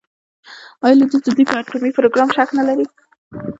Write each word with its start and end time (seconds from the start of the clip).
آیا 0.83 0.95
لویدیځ 0.99 1.21
د 1.25 1.27
دوی 1.35 1.45
په 1.49 1.55
اټومي 1.61 1.91
پروګرام 1.97 2.29
شک 2.35 2.49
نلري؟ 2.57 2.85